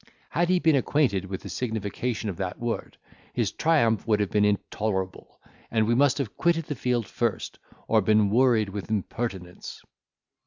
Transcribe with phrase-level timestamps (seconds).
[0.31, 2.97] Had he been acquainted with the signification of that word,
[3.33, 5.39] his triumph would have been intolerable,
[5.69, 9.83] and we must have quitted the field first, or been worried with impertinence."